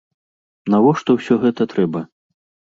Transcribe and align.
Навошта 0.73 1.17
ўсё 1.17 1.37
гэта 1.45 1.69
трэба? 1.75 2.01